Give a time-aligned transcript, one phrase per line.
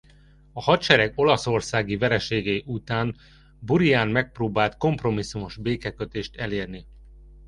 [0.53, 3.15] A hadsereg olaszországi vereségei után
[3.59, 6.87] Burián megpróbált kompromisszumos békekötést elérni.